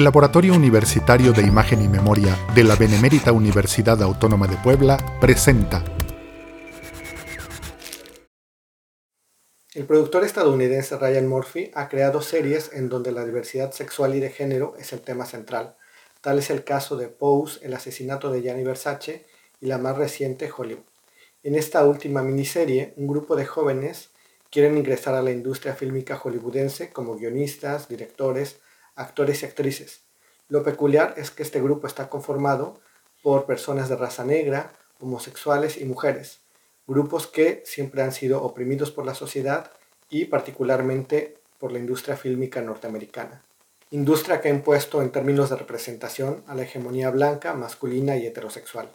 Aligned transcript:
El 0.00 0.04
Laboratorio 0.04 0.54
Universitario 0.54 1.34
de 1.34 1.42
Imagen 1.42 1.82
y 1.82 1.86
Memoria 1.86 2.34
de 2.54 2.64
la 2.64 2.74
Benemérita 2.74 3.32
Universidad 3.32 4.02
Autónoma 4.02 4.46
de 4.46 4.56
Puebla 4.56 4.96
presenta. 5.20 5.84
El 9.74 9.84
productor 9.84 10.24
estadounidense 10.24 10.96
Ryan 10.96 11.28
Murphy 11.28 11.70
ha 11.74 11.90
creado 11.90 12.22
series 12.22 12.72
en 12.72 12.88
donde 12.88 13.12
la 13.12 13.26
diversidad 13.26 13.72
sexual 13.72 14.14
y 14.14 14.20
de 14.20 14.30
género 14.30 14.74
es 14.78 14.94
el 14.94 15.02
tema 15.02 15.26
central. 15.26 15.76
Tal 16.22 16.38
es 16.38 16.48
el 16.48 16.64
caso 16.64 16.96
de 16.96 17.08
Pose, 17.08 17.60
el 17.62 17.74
asesinato 17.74 18.32
de 18.32 18.40
Gianni 18.40 18.64
Versace 18.64 19.26
y 19.60 19.66
la 19.66 19.76
más 19.76 19.98
reciente 19.98 20.50
Hollywood. 20.50 20.86
En 21.42 21.56
esta 21.56 21.84
última 21.84 22.22
miniserie, 22.22 22.94
un 22.96 23.06
grupo 23.06 23.36
de 23.36 23.44
jóvenes 23.44 24.08
quieren 24.50 24.78
ingresar 24.78 25.12
a 25.12 25.20
la 25.20 25.30
industria 25.30 25.74
fílmica 25.74 26.16
hollywoodense 26.16 26.88
como 26.88 27.16
guionistas, 27.16 27.86
directores, 27.86 28.60
actores 29.00 29.42
y 29.42 29.46
actrices. 29.46 30.02
Lo 30.48 30.62
peculiar 30.62 31.14
es 31.16 31.30
que 31.30 31.42
este 31.42 31.60
grupo 31.60 31.86
está 31.86 32.08
conformado 32.08 32.80
por 33.22 33.46
personas 33.46 33.88
de 33.88 33.96
raza 33.96 34.24
negra, 34.24 34.72
homosexuales 34.98 35.78
y 35.78 35.84
mujeres, 35.84 36.40
grupos 36.86 37.26
que 37.26 37.62
siempre 37.64 38.02
han 38.02 38.12
sido 38.12 38.42
oprimidos 38.42 38.90
por 38.90 39.06
la 39.06 39.14
sociedad 39.14 39.72
y 40.08 40.26
particularmente 40.26 41.38
por 41.58 41.72
la 41.72 41.78
industria 41.78 42.16
fílmica 42.16 42.60
norteamericana. 42.60 43.42
Industria 43.90 44.40
que 44.40 44.48
ha 44.48 44.54
impuesto 44.54 45.02
en 45.02 45.10
términos 45.10 45.50
de 45.50 45.56
representación 45.56 46.44
a 46.46 46.54
la 46.54 46.62
hegemonía 46.62 47.10
blanca, 47.10 47.54
masculina 47.54 48.16
y 48.16 48.26
heterosexual. 48.26 48.90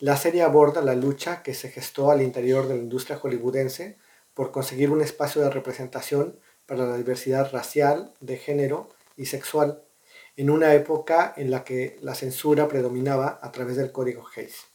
La 0.00 0.16
serie 0.16 0.42
aborda 0.42 0.82
la 0.82 0.94
lucha 0.94 1.42
que 1.42 1.54
se 1.54 1.70
gestó 1.70 2.10
al 2.10 2.20
interior 2.20 2.68
de 2.68 2.74
la 2.74 2.82
industria 2.82 3.16
hollywoodense 3.16 3.96
por 4.34 4.50
conseguir 4.50 4.90
un 4.90 5.00
espacio 5.00 5.42
de 5.42 5.50
representación 5.50 6.38
para 6.66 6.86
la 6.86 6.96
diversidad 6.96 7.50
racial, 7.52 8.12
de 8.20 8.36
género 8.36 8.88
y 9.16 9.26
sexual, 9.26 9.82
en 10.36 10.50
una 10.50 10.74
época 10.74 11.32
en 11.36 11.50
la 11.50 11.64
que 11.64 11.98
la 12.02 12.14
censura 12.14 12.68
predominaba 12.68 13.38
a 13.40 13.52
través 13.52 13.76
del 13.76 13.92
código 13.92 14.24
Hayes. 14.34 14.66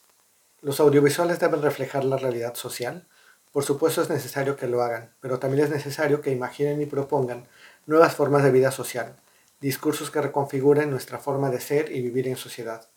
¿Los 0.61 0.80
audiovisuales 0.80 1.39
deben 1.39 1.61
reflejar 1.61 2.03
la 2.03 2.17
realidad 2.17 2.55
social? 2.55 3.08
Por 3.52 3.64
supuesto 3.64 4.02
es 4.02 4.09
necesario 4.09 4.55
que 4.55 4.67
lo 4.67 4.81
hagan, 4.83 5.16
pero 5.22 5.39
también 5.39 5.66
es 5.66 5.69
necesario 5.69 6.22
que 6.22 6.31
imaginen 6.31 6.81
y 6.81 6.86
propongan 6.86 7.47
nuevas 7.86 8.16
formas 8.16 8.44
de 8.44 8.52
vida 8.52 8.72
social, 8.72 9.16
discursos 9.59 10.11
que 10.11 10.22
reconfiguren 10.22 10.89
nuestra 10.92 11.17
forma 11.17 11.49
de 11.49 11.59
ser 11.59 11.92
y 11.92 12.02
vivir 12.02 12.27
en 12.27 12.38
sociedad. 12.38 12.88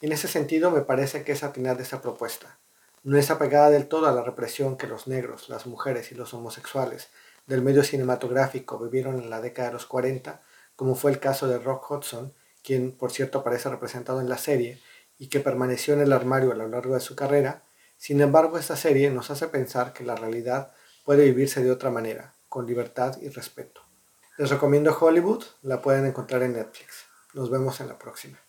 En 0.00 0.12
ese 0.12 0.28
sentido 0.28 0.70
me 0.70 0.82
parece 0.82 1.24
que 1.24 1.32
es 1.32 1.42
atinada 1.42 1.82
esa 1.82 2.00
propuesta. 2.00 2.58
No 3.02 3.18
es 3.18 3.30
apegada 3.30 3.70
del 3.70 3.88
todo 3.88 4.06
a 4.06 4.12
la 4.12 4.22
represión 4.22 4.76
que 4.76 4.86
los 4.86 5.08
negros, 5.08 5.48
las 5.48 5.66
mujeres 5.66 6.12
y 6.12 6.14
los 6.14 6.32
homosexuales 6.34 7.08
del 7.46 7.62
medio 7.62 7.82
cinematográfico 7.82 8.78
vivieron 8.78 9.20
en 9.20 9.30
la 9.30 9.40
década 9.40 9.68
de 9.68 9.74
los 9.74 9.86
40, 9.86 10.40
como 10.82 10.96
fue 10.96 11.12
el 11.12 11.20
caso 11.20 11.46
de 11.46 11.60
Rock 11.60 11.88
Hudson, 11.92 12.32
quien 12.60 12.90
por 12.90 13.12
cierto 13.12 13.38
aparece 13.38 13.68
representado 13.68 14.20
en 14.20 14.28
la 14.28 14.36
serie 14.36 14.82
y 15.16 15.28
que 15.28 15.38
permaneció 15.38 15.94
en 15.94 16.00
el 16.00 16.12
armario 16.12 16.50
a 16.50 16.56
lo 16.56 16.66
largo 16.66 16.94
de 16.94 17.00
su 17.00 17.14
carrera, 17.14 17.62
sin 17.98 18.20
embargo 18.20 18.58
esta 18.58 18.74
serie 18.74 19.08
nos 19.08 19.30
hace 19.30 19.46
pensar 19.46 19.92
que 19.92 20.02
la 20.02 20.16
realidad 20.16 20.72
puede 21.04 21.26
vivirse 21.26 21.62
de 21.62 21.70
otra 21.70 21.90
manera, 21.90 22.34
con 22.48 22.66
libertad 22.66 23.16
y 23.22 23.28
respeto. 23.28 23.80
Les 24.38 24.50
recomiendo 24.50 24.92
Hollywood, 25.00 25.44
la 25.62 25.80
pueden 25.80 26.04
encontrar 26.04 26.42
en 26.42 26.54
Netflix. 26.54 27.04
Nos 27.32 27.48
vemos 27.48 27.80
en 27.80 27.86
la 27.86 27.96
próxima. 27.96 28.40